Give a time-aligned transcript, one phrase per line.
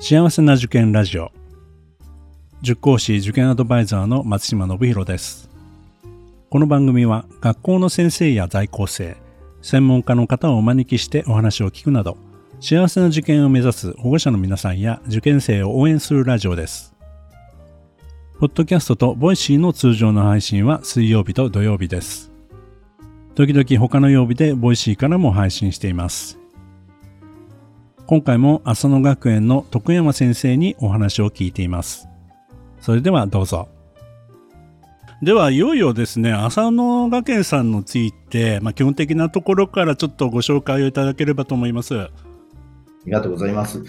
[0.00, 1.30] 幸せな受験ラジオ。
[2.62, 5.48] 塾講師受験アドバイザーの松島信弘です。
[6.50, 9.16] この番組は学校の先生や在校生
[9.62, 12.16] 専門家の方をお招きしてお話を聞くなど
[12.60, 16.94] 幸せな受験を目指す保護者の皆さんや受験生を応援するラジオです。
[18.40, 22.32] ポッドキャストとボイシーの通常の配信は水曜日と土曜日です。
[23.36, 26.43] 時々他の曜日でボイシーからも配信しています。
[28.06, 32.06] 今回も浅野学園の徳山先生にお話を聞いています。
[32.80, 33.68] それではどうぞ。
[35.22, 41.98] ではいよいよですね浅野学園さんについて、まあ、基本的なところからちょっとご紹介をいただければと思います。
[41.98, 42.10] あ
[43.06, 43.82] りがとうございます。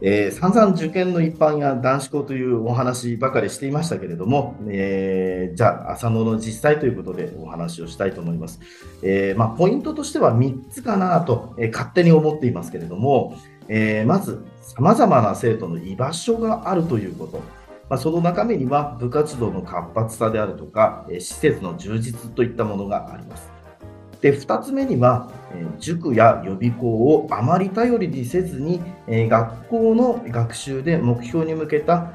[0.00, 8.60] えー、散々受験の一般や男子校というお話ばかりしていましたけれども、えー、じゃあ浅野の実際ということでお話をしたいと思います。
[9.02, 13.36] えー、まあ、ポイントとしては3つかなと、え勝手に思っていますけれども、
[13.68, 17.40] えまず様々な生徒の居場所があるということ。
[17.88, 23.53] まあ、その中身には部活動の活発さであるとか、え施設の充実といったものがあります。
[24.24, 25.30] で2つ目には、
[25.78, 32.10] 塾や予備校をあまり頼りにせずに、学校の学習で目標に向けた、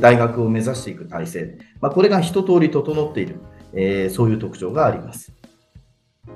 [0.00, 5.32] 大学を目指していく体制、まあ、これが一通り整っている、そういう特徴があります。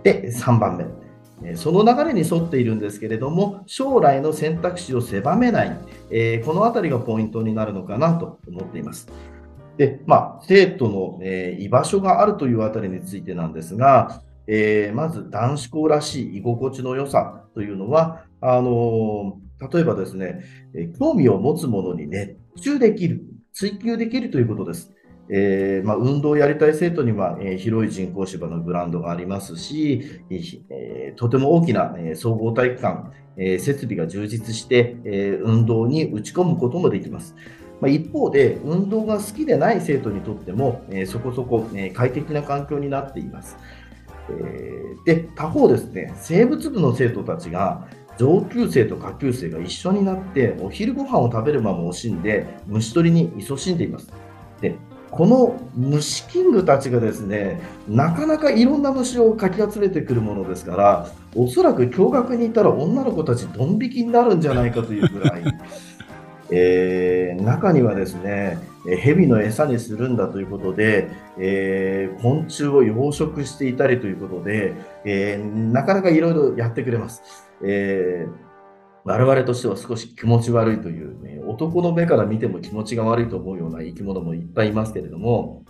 [0.04, 0.76] で3番
[1.42, 5.76] 目、その流れに沿っているんですけれども、将来の選択肢を狭めない、
[6.44, 9.08] このあたりがポイントになるのかなと思っています。
[9.76, 20.42] で、まあ、生徒の、え、居場所があるというあたりについてなんですが、えー、まず男子校らしい居心地の良さというのは、あのー、例えばですね、
[20.74, 24.92] え興味を持つものに熱中できる、追求できるということです。
[25.28, 37.34] えーまあ、運動をやりたい生徒には、えー、広い人工芝のグランドがありますし、えー、とても大きな、えー、総合体育館、えー、設備が充実して、えー、運動に打ち込むこともできます。
[37.80, 43.56] まあ、一方で、運動が好きでない生徒にとっても、えー、そこそこ、えー、快適な環境になっています。
[44.30, 47.88] えー、で他方ですね生物部の生徒たちが
[48.18, 54.12] 上級生と下級生が一緒になってお昼ご飯を食べる間も惜しんで虫取りに勤しんでいます。
[54.60, 54.76] で
[55.10, 65.42] この虫キングたちがですねなかなかいろんな虫をかき集めてくるものですからおそらく共学にいたら女の子たちドン引きになるんじゃないかというぐらい
[66.54, 77.22] えー、中にはですね、蛇の餌にするんだということで、えー、昆虫を養殖していたりということで、えー、なかなかいろいろやってくれます。
[77.64, 78.26] え
[79.04, 85.64] 我々としては少し気持ち悪いという、ね、男の目から見ても気持ちが悪いと思うような生き物もいっぱいいますけれども、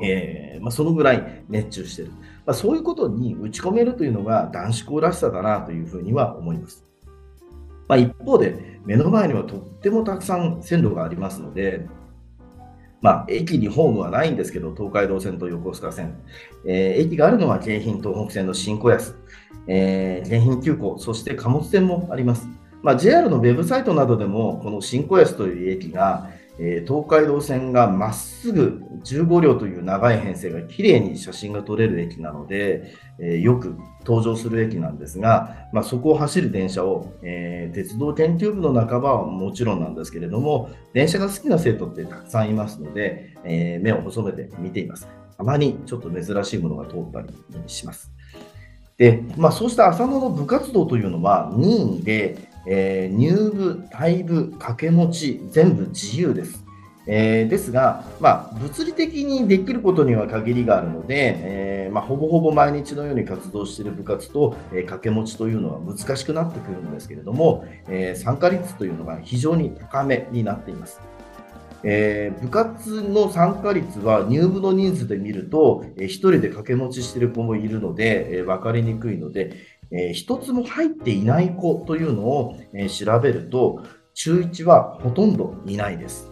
[0.00, 2.10] えー、まあ、そのぐらい熱中してる、
[2.44, 6.84] まあ、そういうことに打ち込めるというのが男子校らしさだなというふうには思います。
[7.88, 11.86] まあ、一方で、目の前にはとってもたくさん線路がありますので、
[13.06, 16.18] まあ、駅にホームはないんですけど、東海道線と横須賀線、
[16.66, 19.14] えー、駅があるのは京浜東北線の新小安、
[19.68, 22.48] えー、京浜急行、そして貨物線もあります。
[22.82, 45.06] まあ、JR のウェブサイトなどでも、この新小安という駅が、えー、東海道線がまっすぐ15両という長い編成がきれいに写真が撮れる駅なので、えー、よく登場する駅なんですが、まあ、そこを走る電車を、えー、鉄道研究部の仲間はもちろんなんですけれども電車が好きな生徒ってたくさんいますので、え目を細めて見ています。
[45.36, 47.28] たまにちょっと珍しいものが通ったり
[47.66, 48.10] します。
[48.96, 56.64] で、まあ、そうした浅野の部活動というのは任意でえー、入部、退部、掛け持ち、全部自由です。
[57.06, 71.00] えー、ですが、まあ、物理的にできることには限りがあるので、えー、まあ、ほぼほぼ毎日のように活動している部活と、えー、掛け持ちというのは難しくなってくるんですけれども、え参加率というのが非常に高めになっています。
[71.84, 79.52] え、部活の参加率は入部の人数で見ると、え、1人で掛け持ちしている子もいるので、え、分かりにくいので、
[79.90, 83.82] えー、一つも入っていない子というのを、え、調べると、
[84.14, 86.30] 中1はほとんどいないです。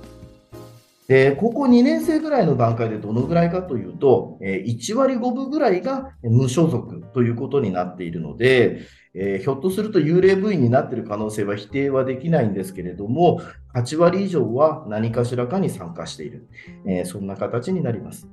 [1.07, 8.81] で、高校2年生ぐらいの段階でどのぐらいかというと、え、1割5分ぐらいが無所属ということになっているので、
[9.15, 13.43] え、ひょっとすると幽霊部員になっている可能性は否定はできないんですけれども、
[13.75, 16.49] 8割以上は何かしらかに参加している、
[16.87, 18.27] え、そんな形になります。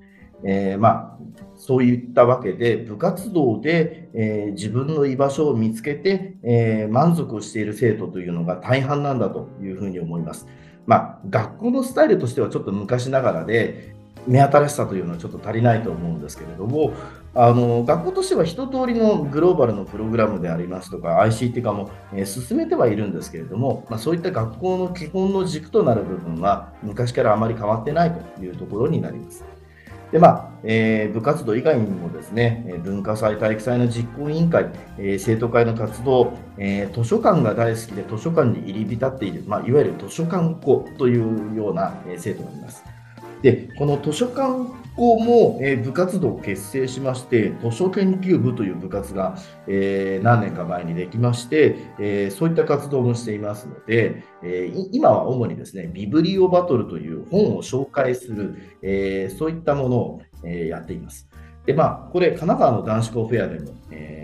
[0.43, 1.21] えー、まあ、
[1.55, 10.47] そういったわけで部活動で、えー、自分の居場所を見つけて、えー、満足をしている生徒というのが大半なんだというふうに思います。
[10.87, 13.95] まあ、学校のスタイルとしてはちょっと昔ながらで
[14.27, 16.93] 目新しさというのはちょっと足りないと思うんですけれども、
[17.33, 29.45] あの学校としては一通りのグローバルのプログラムでありますとか ICT 化も、えー、進めてはいるんですけれども、まあ、そういった学校の基本の軸となる部分は昔からあまり変わってないというところになります。
[30.11, 42.83] でまあえー、部活動以外にもですね文化祭、体育祭の実行委員会、えー、生徒会の活動、えー、図書館が大好きで図書館に入り浸っている、まあ、いわゆる図書館校というような、え生徒がいます。
[43.41, 61.29] でこの図書館校も、え部活動を結成しまして図書研究部という部活が、え、何年か前にできまして、え、そういった活動もしていますので、え、今は主にですねビブリオバトルという本を紹介する、えそういったものを、えやっています。
[61.65, 64.21] でまあ、これ神奈川の男子校フェアでも、え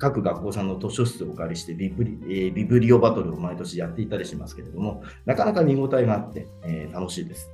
[0.00, 7.50] 各学校さんの図書室をお借りしてビブリ、えー、ビブリオバトルを毎年やっていたりしますけれども、なかなか見応えがあって、えー、楽しいです。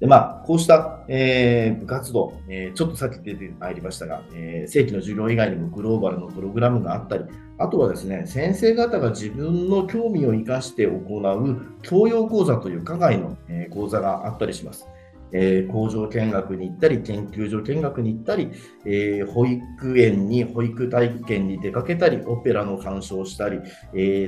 [0.00, 7.24] でまあ、こうした、えー、部活動、えー、ちょっとさっき出てまいりましたが、えー、正規の授業以外にもグローバルのプログラムがあったり、
[7.58, 14.86] あとはですね、先生方が自分の興味を生かして行う教養講座という課外の、え講座があったりします。
[15.32, 18.50] えー、工場見学に行ったり、研究所見学に行ったり、
[18.84, 23.60] えー、保育園に保育体験に出かけたり、オペラの鑑賞したり、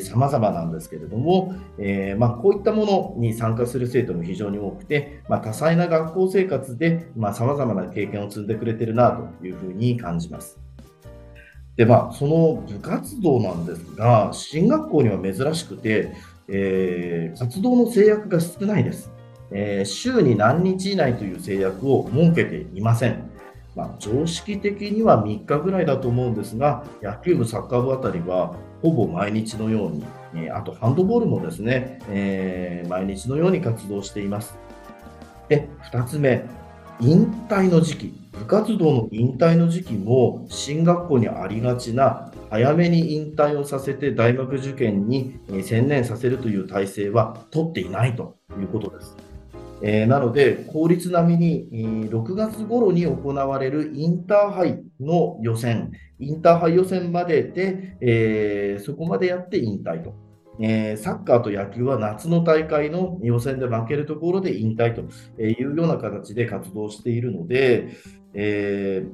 [0.00, 10.58] さまざまなんですけれども、えー、まあ、こういったものに参加する生徒も非常に多くて、まあ、多彩な学校生活でさまざ、まな経験を積んでくれてるなというふうに感じます。
[11.76, 16.12] でまあ、その部活動なんですが、進学校には珍しくて、
[16.49, 19.11] え、活動の制約が少ないです。
[19.52, 23.31] えー、週に何日以内という制約を設けていません。
[23.76, 30.05] まあ、常識的には3日ぐらいだと思うんですが、野球部、サッカー部あたりはほぼ毎日のように、
[30.35, 34.56] えー、あとハンドボールもですね、えー、毎日のように活動しています。
[35.49, 36.44] で、2つ目、
[37.00, 49.17] 引退の時期、部活動の引退の時期も進学校にありがちな早めに引退をさせて大学受験に専念させるという体制は取っていないということです。
[49.82, 60.15] えー、なので、公立並みに、えー、6月頃に行われるインターハイの予選、インターハイ予選までで、えー、そこまでやって引退と。
[60.62, 65.00] えー、サッカーと野球は夏の大会の予選で負けるところで引退と
[65.43, 67.88] いうような形で活動しているので、
[68.35, 69.06] え、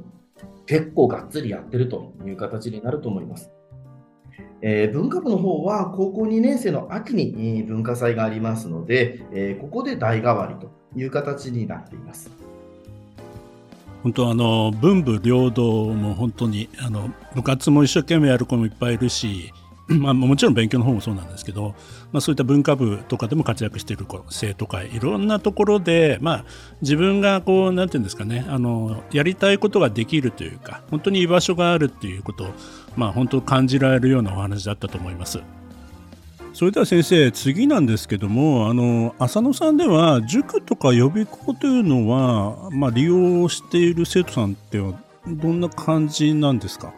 [0.66, 3.52] 結構がっつりやってるという形になると思います。
[4.62, 12.30] えー、文化部の方は高校2年生の秋に文化祭がありますので、えー、ここで代替わりという形になっています。
[14.02, 19.52] 本当あの文武両道も本当にあの部活も一生懸命やる子もいっぱいいるし
[19.88, 21.74] まあ、もちろん勉強の方もそうなんですけど、
[22.10, 26.44] まあ、そういった文化部とかでも活躍している生徒会いろんなところで、まあ、
[26.82, 32.52] 自分がこうなんていうんですかねあのやりたいことができるというか本当に居場所があるっていうこと、
[32.96, 35.40] まあ、本当感じられるようなお話だったと思います。
[36.52, 44.94] それでは先生次なんですけどもあの浅野さんでは塾とか予備校というのは、まあ、利用している生徒さんっては
[45.26, 46.94] どんな感じなんですか？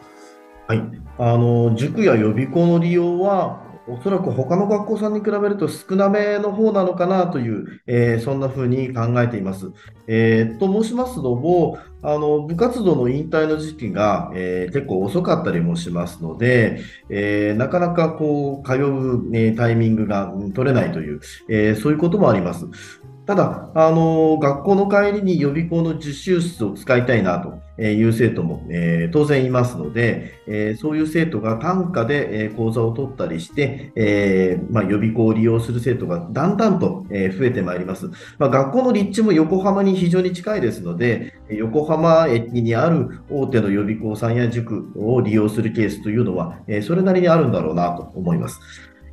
[0.67, 0.83] はい、
[1.17, 9.71] あの塾や予備校の利用は、おそらく他の学校さんに比べると少なめの方なのかなという、えー、そんな風に考えています。
[10.11, 22.65] えー、と申しますのも、あの部活動の引退の時期が、えー、結構遅かったりもしますので、えなかなかこう通う、ね、タイミングが取れないという、えそういうこともあります。
[23.29, 38.09] ただ、あの学校の帰りに予備校の実習室を使いたいなという生徒も、えー、当然いますので、えー、そういう生徒が単価で、え講座を取ったりして、え、まあ、予備校を利用する生徒がだんだんと、え増えてまいります。
[38.39, 48.59] まあ、学校の立地も横浜に非常に近いですので、横浜駅にある大手の予備校さんや塾を利用するケースというのは、それなりにあるんだろうなと思います。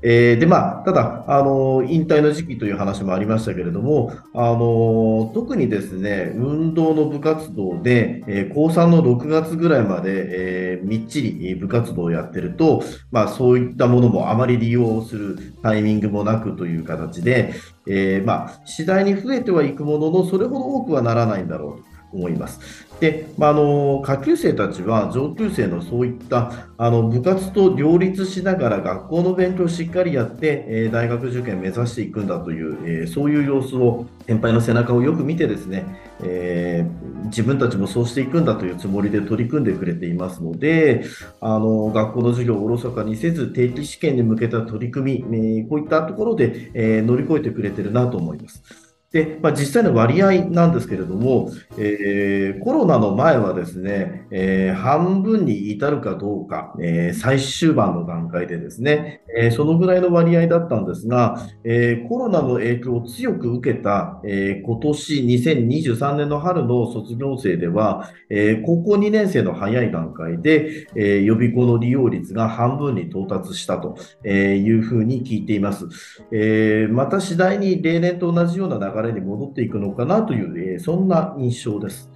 [0.03, 17.55] えー、でまあ、ただあの、引退の時期という話もありましたけれども、あの特にですね運動の部活動で、えー、高3の6月ぐらいまで、えー、みっちり部活動をやってると、まあ、そういったものもあまり利用するタイミングもなくという形で、
[17.87, 21.96] えまあ、次第に増えてはいくものの、それほど多くはならないんだろうと。
[22.17, 22.87] 思います。
[23.01, 35.85] で、まあ、あの下級生たちは上級生のそういったあの部活と両立しながら学校の勉強をしっかりやって、え、大学受験目指していくんだという、え、そういう様子を先輩の背中をよく見てですね、
[36.23, 41.05] えー、自分たちもそうしていくんだというつもりで取り組んでくれていますので
[41.41, 48.86] あの学校の授業をおろそかにせず定期試験に向けた取り組み、えこういったところで、え乗り越えてくれてるなと思います。
[49.13, 75.87] で、まあ、実際の割合なんですけれども、えー、コロナの前はですね、えー、半分に至るかどうか、えー、最終盤の段階でですね、えそのぐらいの割合だったんですが、えコロナの影響を強く受けた、え今年2023年の春の卒業生では、え高校2年生の早い段階で、え予備校の利用率が半分に到達したというふうに聞いています。
[76.33, 82.11] えまた次第に例年と同じような流れに戻っていくのかなという、えそんな印象です。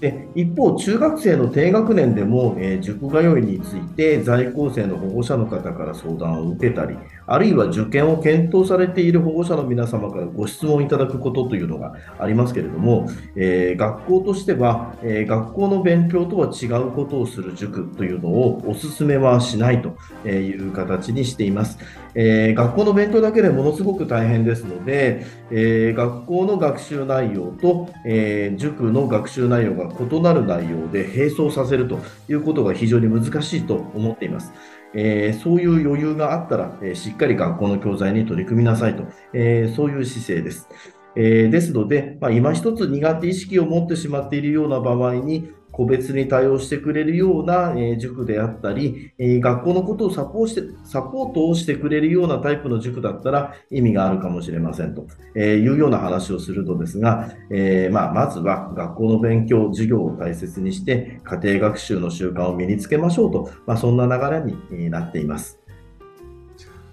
[0.00, 6.96] で一方、中学生の低学年でも、えー、塾通いについて在校生の保護者の方から相談を受けたり、
[7.26, 19.96] あるいは受験を検討されている保護者の皆様からご質問いただくことというのがありますけれども、えー、学校としては、えー、学校の勉強とは違うことをする塾というのをお勧めはしないと
[20.28, 21.78] いう形にしています。
[22.14, 34.52] えー、学校の勉強だけでものすごく大変ですので、え学校の学習内容と、え塾の学習内容が異なる内容で並走させるということが非常に難しいと思っています。
[34.94, 40.68] えー、そういう余裕があったら、えー、しっかり学校の教材に取り組みなさいと、えー、そういう姿勢です。
[41.16, 55.06] えですので、まあ、今一つ苦手意識を持ってしまっているような場合に、個別に対応してくれるような、え塾であったり、え学校のことをサポしてサポートをしてくれるようなタイプの塾だったら意味があるかもしれませんと、
[55.36, 65.60] えいうような話をするとですが、えま、まずは学校の勉強、授業を大切にして家庭学習の習慣を身につけましょうと、まあ、そんな流れになっています。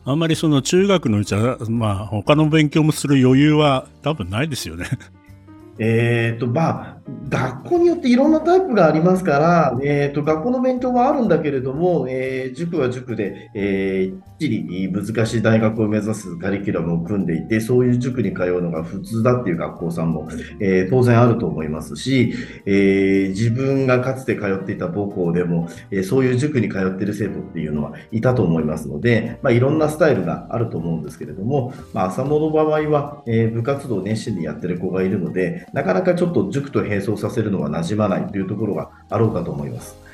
[0.03, 4.85] あんまりその中学のうちは、まあ、他の勉強もする余裕は多分ないですよね。
[5.77, 20.27] えっ、ー、と、まあ、学校によっていろんなタイプがありますから、えーと、学校の勉強はあるんだけれども、えー、塾は塾で、えー、っちり難しい大学を目指すカリキュラムを組んでいて、そういう塾に通うのが普通だっていう学校さんも、
[20.59, 22.33] えー、当然あると思いますし、
[22.65, 40.04] えー、自分がかつて通っていた母校でも、えー、そういう塾に通っている生徒っていうのはいたと思いますので、まあ、いろんなスタイルがあると思うんですけれども、まあ、朝のの場合は、え、部活動を熱心にやってる子がいるので、なかなかちょっと塾と並走させるのは馴染まないというところがあろうかと思います。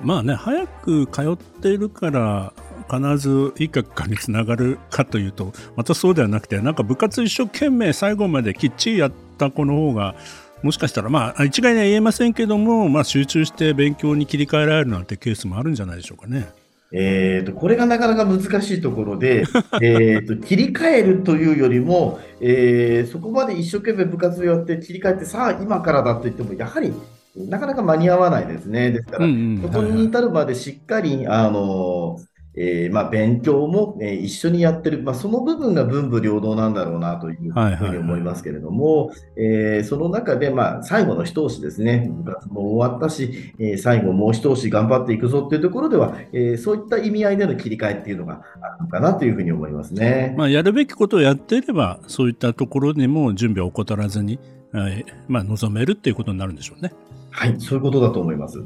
[0.00, 2.52] まあね、早く通っているから
[2.90, 10.14] 必ずいい結果につながるかというとまたそうではなくてなんか部活一生懸命最後まできっちりやった子の方が
[10.62, 16.50] もしかしたらまあ一概には言えませんけども、まあ、集中して勉強に切り替えられるなんてケースもあるんじゃないでしょうかね。
[16.92, 19.44] えーと、これがなかなか難しいところで、
[19.82, 26.92] えと切り替えるというよりも、えー、そこまで一生懸命部活をやって切り替えて、さあ、今からだと言っても、やはり
[27.36, 28.90] なかなか間に合わないですね。
[28.90, 32.18] ですから、そこに至るまでしっかり、あの
[32.58, 50.34] えー、まあ、勉強も、えー、一緒にやってる、まあ、その部分が文武両道なんだろうなというふうに思いますけれども、えその中で、まあ、最後の一押しですね、部活も終わったし、えー、最後もう一押し頑張っていくぞっていうところでは、えー、そういった意味合いでの切り替えっていうのがあるのかなというふうに思いますね。
[50.38, 54.38] まあ、やるべきことをやっていれば、そういったところにも準備を怠らずに、
[54.72, 56.94] えー、まあ、望めるっていうことになるんでしょうね。
[57.36, 58.64] はい、そういうことだと思います。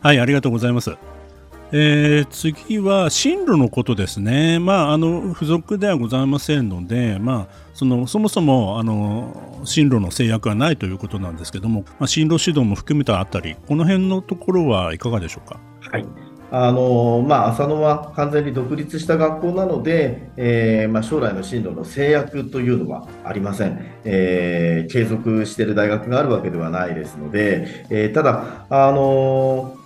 [0.00, 0.96] はい、ありがとうございます。
[1.72, 15.58] えー、次は進路のことですね、まあ、あの付属ではございませんので、まあ、そのそもそもあの進路の制約はないということなんですけども、まあ、進路指導も含めたあたり、この辺のところはいかがでしょうか？
[15.90, 16.04] はい
[16.54, 29.78] あのまあ、浅野は完全に独立した学校なので、えー、まあ、将来の進路の制約というのはありません、えー、継続している大学があるわけではないですので、えー、ただ、あの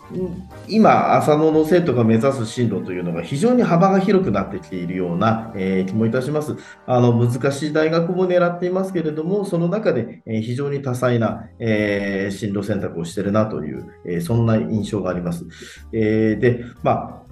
[0.68, 6.56] 今、浅野の生徒が目指す進路というのが非常に幅が広くなってきているような、えー、気もいたします。
[6.86, 15.44] あの難しい大学も狙っていますけれども、その中で、え、非常に多彩な、えー、進路選択をしているなという、えそんな印象があります。
[15.92, 17.26] えで、まあ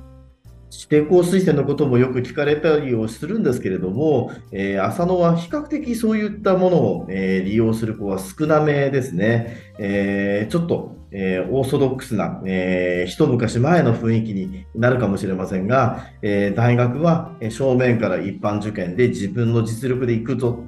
[0.74, 9.56] 指定校推薦のこともよく聞かれたりをするんですけれども、えー、浅野は比較的そういったものを、えー、利用する子は少なめですね。
[9.78, 20.58] えー、ちょっと、えー、オーソドックスな、えー、一昔前の雰囲気になるかもしれませんが、えー、大学は正面から一般受験で自分の実力で行くぞ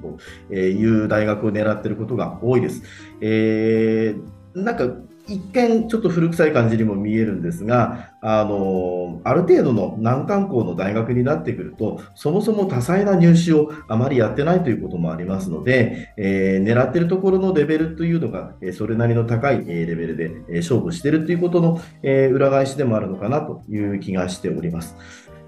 [0.49, 2.81] という大学を狙っていることが多いです。
[3.19, 4.87] えー、なんか
[5.27, 24.95] 一見ちょっと古臭い感じにも見えるんですが、あのある程度の難関校の大学になってくると、そもそも多彩な入試をあまりやってないということもありますので、えー、狙ってるところのレベルというのが、えそれなりの高いレベルで、え勝負しているということの、え裏返しでもあるのかなという気がしております。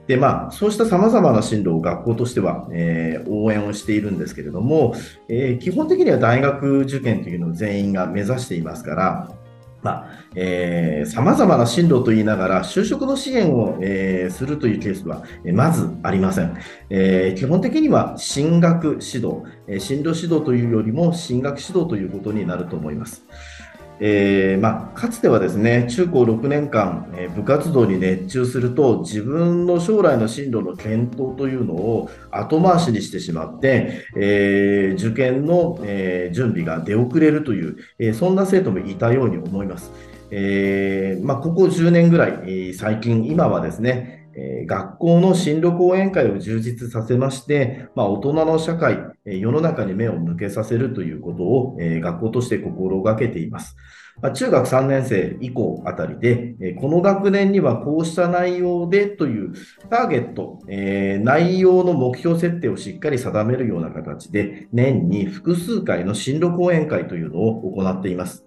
[0.10, 4.96] で、まあ、そうしたさまざまな進路を学校としては、えー、応援をしているんですけれども、
[5.28, 9.32] えー、基本的には大学受験というのを全員が目指していますから、
[9.82, 16.58] まあえー、様々な進路と言いながら、就職の支援を、えー、するというケースは、えー、まずありません。
[16.90, 23.26] えー、基本的には進学指導、えー、進路指導というよりも進学指導ということになると思います。
[24.02, 39.92] えーまあ、かつてはですね中高6年間、えー、部活動に熱中すると自分の将来の進路の検討というのを後回しにしてしまって、えー、受験の、えー、準備が出遅れるという、えー、そんな生徒もいたように思います。
[40.32, 53.76] えーまあ、ここ10年ぐらい、最近、今はですね、え、学校の進路講演会を充実させまして、まあ、大人の社会、世の中に目を向けさせるということを、え、学校として心がけています。
[54.22, 59.54] まあ、中学3年生以降あたりで、え、この学年にはこうした内容でという
[59.90, 68.46] ターゲット、え、内容の目標設定をしっかり定めるような形で、年に複数回の進路講演会というのを行っています。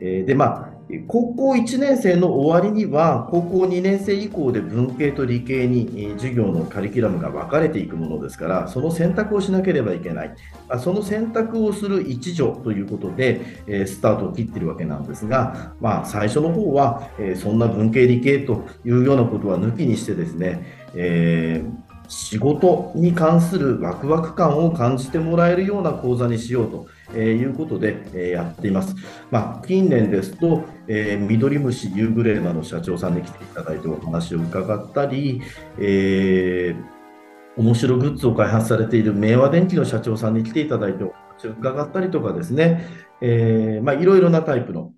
[0.00, 0.73] え、で、まあ、
[1.06, 10.34] 高校1年生の終わりには、高校2年生以降で文系と理系に授業のカリキュラムが分かれていくものですから、その選択をしなければいけない。
[10.78, 28.94] その選択をする一助ということで、スタートを切っているわけなんですが、まあ、最初の方は、そんな文系理系というようなことは抜きにしてですね、えー仕事に関するワクワク感を感じてもらえるような講座にしようとえー、いうことで、えー、やっています。
[29.30, 35.42] まあ、近年ですと、えー、緑虫ユーグレーマの社長さんに来ていただいてお話を伺ったり、
[35.78, 42.86] えー、面白グッズを開発されている明和電機の社長さんに来ていただいてお話を伺ったりとかですね、
[43.20, 44.92] えーまあ、いろいろなタイプの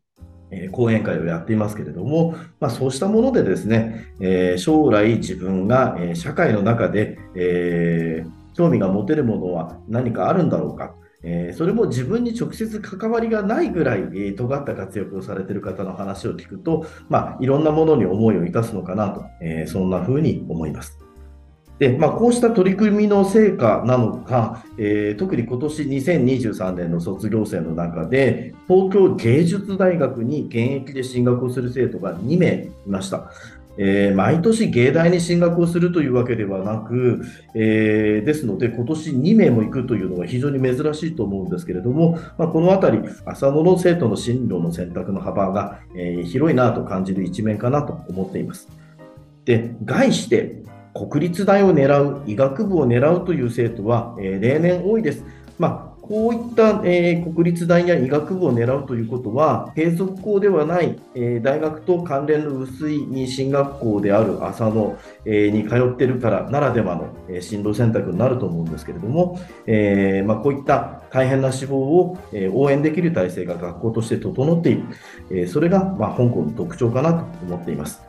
[0.51, 20.99] え講演会をやっていますけれども、まあ、そうしたものでですね、えー、将来自分が、え社会の中で、えー、興味が持てるものは何かあるんだろうか、えー、それも自分に直接関わりがないぐらい、えー、尖った活躍をされている方の話を聞くと、まあ、いろんなものに思いを生かすのかなと、えー、そんな風に思います。
[21.79, 33.31] で、まあ、こうした取り組みの成果なのか、えー、特に今年2023年の卒業生の中で、東京芸術大学に現役で進学をする生徒が2名いました。
[33.79, 37.23] えー、毎年芸大に進学をするというわけではなく、
[37.55, 48.69] えー、ですので、今年2名も行くというのは非常に珍しいと思うんですけれども、まあ、このあたり、浅野の生徒の進路の選択の幅が、えー、広いなと感じる一面かなと思っています。
[49.45, 50.63] で、概して、
[50.95, 55.25] 国立大を狙う、医学部を狙うという生徒は、え例年多いです。
[55.59, 74.85] まあこういった、えー、国立大や医学部を狙うということは、継続校ではない、えー、大学と関連の薄い進学校である浅野、えー、に通ってるからならではの、え進路選択になると思うんですけれども、えまあ、こういった大変な志望を、え応援できる体制が学校として整っている、
[75.31, 78.06] えそれが、まあ、香港の特徴かなと思っています。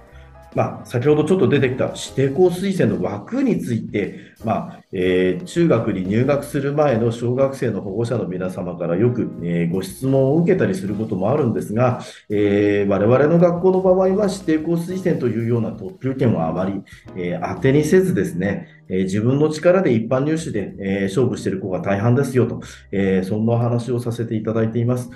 [0.56, 16.82] まあ、先ほどちょっと出てきた指定校推薦の枠について、まあえー、中学に入学する前の小学生の保護者の皆様からよく、えー、ご質問を受けたりすることもあるんですが、えー、我々の学校の場合は指定校推薦というような特急権はあまり、
[17.16, 25.10] えー、当てにせずですね、えー、自分の力で一般入試で、えー、勝負している子が大半ですよと、えー、そんな話をさせていただいています。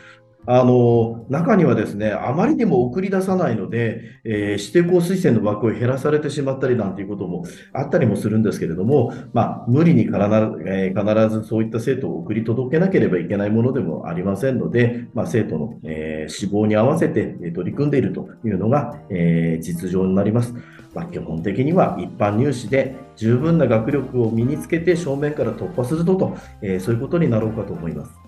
[0.47, 10.19] あの中にはですね、あまりにも送り出さないので、えー、指定校推薦の枠を減らされてしまったりなんていうこともあったりもするんですけれども、まあ、無理に必ず,、
[10.65, 20.55] えー、必ずそういった生徒を送り届けなければいけないものでもありませんので、まあ、生徒の、えー、志望に合わせて取り組んでいるというのが、えー、実情になります。
[20.93, 28.20] まあ、基本的には一般入試で十分な学力を身につけて正面から突破するとと、えー、そういうことになろうかと思います。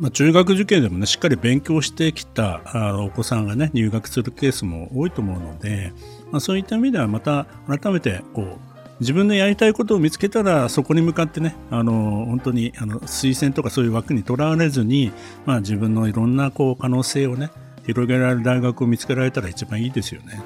[0.00, 5.92] まあ、中学受験でもねしっかり勉強してきたあお子さんがね入学するケースも多いと思うので、
[6.30, 8.46] まあ、そういった意味ではまた改めてこう
[9.00, 15.12] 自分のやりたいことを見つけたらそこに向かってねあの本当にあの推薦とかそういう枠にとらわれずに、
[15.44, 17.50] まあ、自分のいろんなこう可能性をね
[17.84, 20.40] 広げられる大学を見つけられたら一番いいですよね。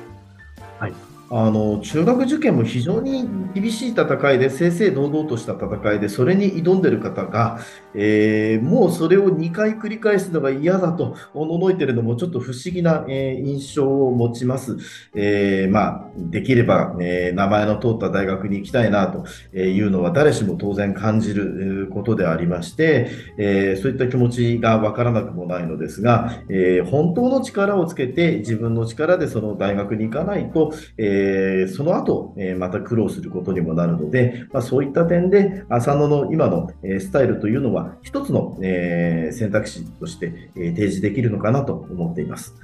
[0.79, 7.59] はいあの中学受験も非常に厳しい戦いで、正々堂々とした戦いで、それに挑んでる方が、
[7.95, 14.77] えー、もうそれを2回繰り返すのが嫌だとおののいてるのもちょっと不思議な、えー、印象を持ちます。
[15.15, 42.55] えー、まあ、できれば、え名前の通った大学に行きたいなというのは誰しも当然感じることでありまして、えそういった気持ちがわからなくもないのですが、え本当の力をつけて自分の力でその大学に行かないと、ええー、その後、えー、また苦労することにもなるので、まあ、そういった点で浅野の今の、えスタイルというのは一つの、え選択肢として、え提示できるのかなと思っています。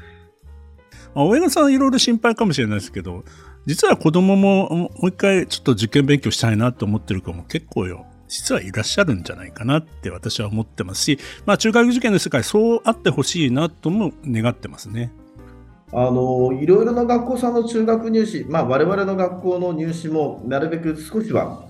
[1.14, 3.24] 大山さんいろいろ心配かもしれないですけど、
[3.66, 15.12] 実は子供ももう一回ちょっと受験勉強したいなと思ってる子も結構よ、実はいらっしゃるんじゃないかなって私は思ってますし、まあ中学受験の世界そうあってほしいなとも願ってますね。
[15.94, 21.68] あのいろいろな学校さんの中学入試、まあ、我々の学校の入試もなるべく少しは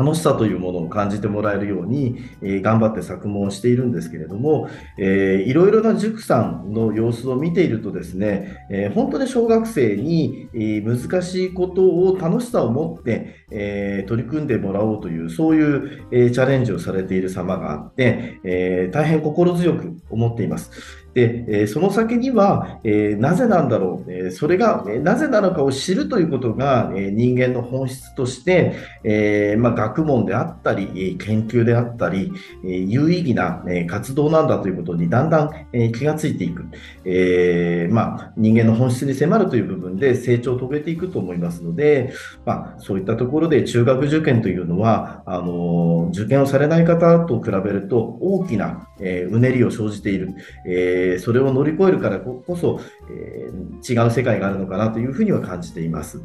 [0.00, 20.70] 楽しさというものを感じてもらえるように、えー、頑張って作問しているんですけれども、えー、いろいろな塾さんの様子を見ているとですね、えー、本当に小学生に、えー、難しいことを楽しさを持って、えー、取り組んでもらおうという、そういう、えー、チャレンジをされている様があって、えー、大変心強く思っています。
[21.14, 32.32] で、えその先には、えなぜなんだろう、えそれが、えなぜなのかを知るということが、え人間の本質として、えまあ、学問であったり、研究であったり、
[32.64, 36.64] え有意義な、え活動なんだということにだんだん、え気がついていく、
[37.04, 42.12] えまあ、人間の本質に迫るという部分で成長を遂げていくと思いますので、
[42.44, 50.34] まあ、そういったところで中学受験というのは、あの受験をされない方と比べると大きな、えうねりを生じている。
[50.66, 56.20] ええー、それを乗り越えるからこそ、えー、違う世界があるのかなというふうには感じています。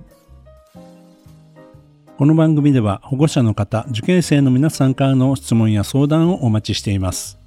[2.18, 7.38] この番組では保護者の方、受験生の皆さんからの質問や相談をお待ちしています。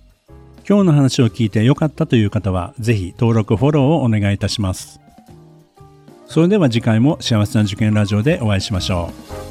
[0.68, 5.00] 今日の話を聞いて良かったという方は、ぜひ登録、フォローをお願いいたします。
[6.26, 9.10] それでは次回も幸せな受験ラジオでお会いしましょ
[9.44, 9.47] う。